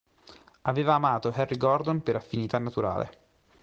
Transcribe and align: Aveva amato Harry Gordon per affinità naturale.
Aveva 0.63 0.95
amato 0.95 1.29
Harry 1.31 1.57
Gordon 1.57 2.01
per 2.01 2.15
affinità 2.15 2.57
naturale. 2.57 3.17